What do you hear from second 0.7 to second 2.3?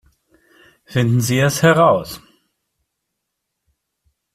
Finden Sie es heraus